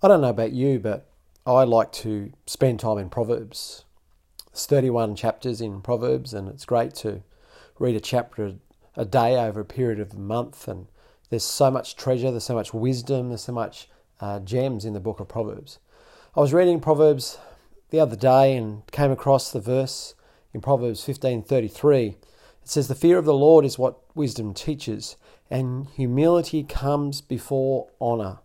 [0.00, 1.08] I don't know about you, but
[1.44, 3.84] I like to spend time in Proverbs.
[4.52, 7.24] There's 31 chapters in Proverbs, and it's great to
[7.80, 8.54] read a chapter
[8.94, 10.68] a day over a period of a month.
[10.68, 10.86] And
[11.30, 13.88] there's so much treasure, there's so much wisdom, there's so much
[14.20, 15.80] uh, gems in the book of Proverbs.
[16.36, 17.38] I was reading Proverbs
[17.90, 20.14] the other day and came across the verse
[20.54, 22.10] in Proverbs 15:33.
[22.10, 22.16] It
[22.62, 25.16] says, "The fear of the Lord is what wisdom teaches,
[25.50, 28.38] and humility comes before honor."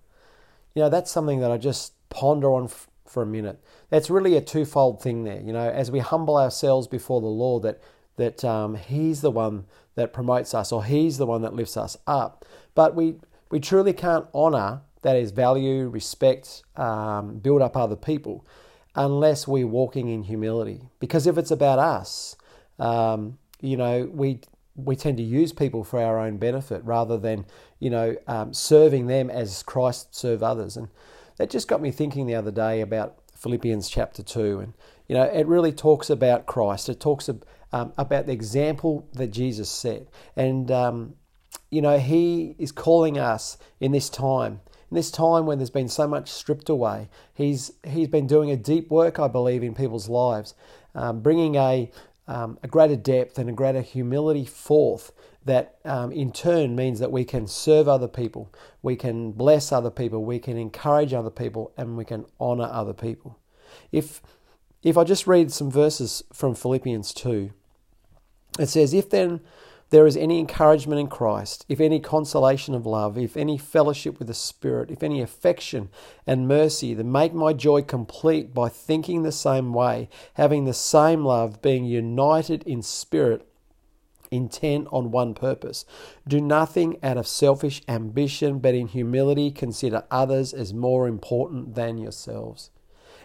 [0.76, 3.64] You know, that's something that I just ponder on f- for a minute.
[3.90, 5.40] That's really a twofold thing there.
[5.40, 7.82] You know, as we humble ourselves before the Lord, that
[8.16, 11.98] that um, He's the one that promotes us, or He's the one that lifts us
[12.08, 12.46] up.
[12.76, 13.16] But we
[13.50, 18.46] we truly can't honor that is value, respect, um, build up other people,
[18.96, 20.82] unless we're walking in humility.
[21.00, 22.36] Because if it's about us,
[22.80, 24.40] um, you know, we
[24.76, 27.46] we tend to use people for our own benefit rather than
[27.80, 30.78] you know um, serving them as Christ served others.
[30.78, 30.90] And
[31.38, 34.74] that just got me thinking the other day about Philippians chapter two, and
[35.08, 36.90] you know, it really talks about Christ.
[36.90, 37.30] It talks
[37.72, 41.16] um, about the example that Jesus set, and um,
[41.70, 44.62] you know, He is calling us in this time
[44.94, 48.56] in this time when there's been so much stripped away, he's he's been doing a
[48.56, 50.54] deep work, I believe, in people's lives,
[50.94, 51.90] um, bringing a
[52.28, 55.12] um, a greater depth and a greater humility forth.
[55.46, 58.50] That um, in turn means that we can serve other people,
[58.82, 62.94] we can bless other people, we can encourage other people, and we can honor other
[62.94, 63.38] people.
[63.92, 64.22] If
[64.84, 67.52] if I just read some verses from Philippians two,
[68.58, 69.42] it says, "If then."
[69.94, 74.28] There is any encouragement in Christ, if any consolation of love, if any fellowship with
[74.28, 75.90] the Spirit, if any affection
[76.26, 81.24] and mercy, then make my joy complete by thinking the same way, having the same
[81.24, 83.48] love, being united in spirit,
[84.32, 85.86] intent on one purpose.
[86.28, 92.00] Do nothing out of selfish ambition, but in humility consider others as more important than
[92.00, 92.72] yourselves.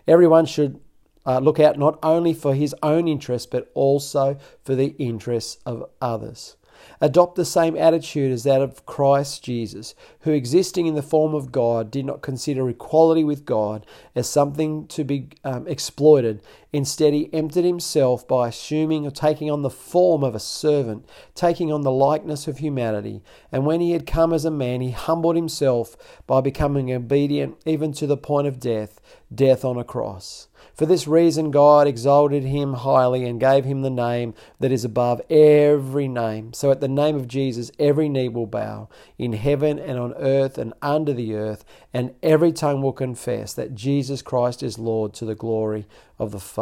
[0.06, 0.80] Everyone should
[1.24, 5.88] uh, look out not only for his own interests, but also for the interests of
[6.02, 6.56] others.
[7.00, 11.52] Adopt the same attitude as that of Christ Jesus, who, existing in the form of
[11.52, 16.42] God, did not consider equality with God as something to be um, exploited.
[16.72, 21.72] Instead, he emptied himself by assuming or taking on the form of a servant, taking
[21.72, 23.22] on the likeness of humanity.
[23.50, 25.96] And when he had come as a man, he humbled himself
[26.26, 29.00] by becoming obedient even to the point of death,
[29.34, 30.48] death on a cross.
[30.74, 35.20] For this reason, God exalted him highly and gave him the name that is above
[35.30, 36.52] every name.
[36.52, 40.58] So at the name of Jesus, every knee will bow in heaven and on earth
[40.58, 45.24] and under the earth, and every tongue will confess that Jesus Christ is Lord to
[45.24, 45.86] the glory
[46.18, 46.57] of the Father.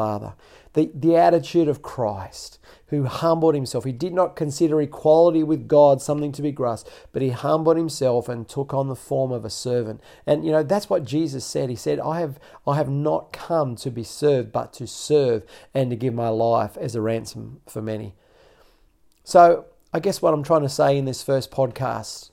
[0.74, 2.58] The, the attitude of Christ,
[2.88, 3.84] who humbled himself.
[3.84, 8.28] He did not consider equality with God something to be grasped, but he humbled himself
[8.28, 10.00] and took on the form of a servant.
[10.26, 11.70] And you know, that's what Jesus said.
[11.70, 15.90] He said, I have, I have not come to be served, but to serve and
[15.90, 18.14] to give my life as a ransom for many.
[19.24, 22.30] So, I guess what I'm trying to say in this first podcast,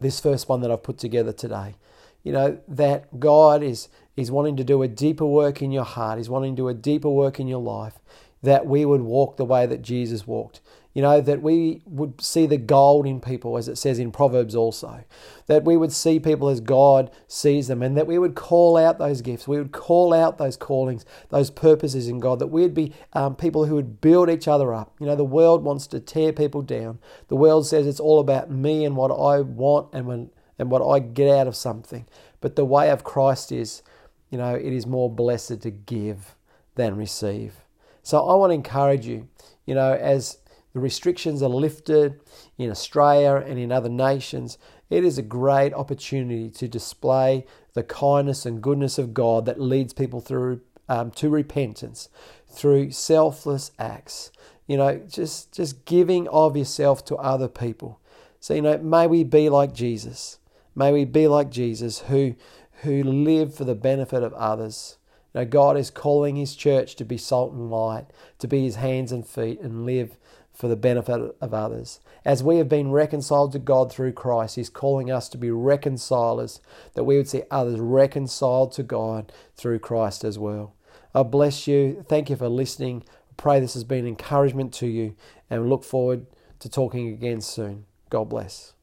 [0.00, 1.76] this first one that I've put together today,
[2.22, 6.18] you know, that God is is wanting to do a deeper work in your heart.
[6.18, 7.94] He's wanting to do a deeper work in your life.
[8.42, 10.60] That we would walk the way that Jesus walked.
[10.94, 14.54] You know, that we would see the gold in people, as it says in Proverbs
[14.54, 15.04] also.
[15.46, 18.98] That we would see people as God sees them, and that we would call out
[18.98, 19.48] those gifts.
[19.48, 22.40] We would call out those callings, those purposes in God.
[22.40, 24.94] That we'd be um, people who would build each other up.
[25.00, 26.98] You know, the world wants to tear people down.
[27.28, 30.86] The world says it's all about me and what I want and when and what
[30.86, 32.06] I get out of something.
[32.42, 33.82] But the way of Christ is
[34.32, 36.34] you know, it is more blessed to give
[36.74, 37.64] than receive.
[38.02, 39.28] So I want to encourage you,
[39.66, 40.38] you know, as
[40.72, 42.18] the restrictions are lifted
[42.56, 44.56] in Australia and in other nations,
[44.88, 47.44] it is a great opportunity to display
[47.74, 52.08] the kindness and goodness of God that leads people through um, to repentance
[52.48, 54.32] through selfless acts.
[54.66, 58.00] You know, just just giving of yourself to other people.
[58.40, 60.38] So you know, may we be like Jesus.
[60.74, 62.34] May we be like Jesus, who
[62.82, 64.98] who live for the benefit of others.
[65.34, 68.06] Now, God is calling His church to be salt and light,
[68.38, 70.16] to be His hands and feet, and live
[70.52, 72.00] for the benefit of others.
[72.24, 76.60] As we have been reconciled to God through Christ, He's calling us to be reconcilers,
[76.94, 80.74] that we would see others reconciled to God through Christ as well.
[81.14, 82.04] I bless you.
[82.08, 83.04] Thank you for listening.
[83.30, 85.14] I pray this has been encouragement to you,
[85.48, 86.26] and we look forward
[86.58, 87.86] to talking again soon.
[88.10, 88.74] God bless.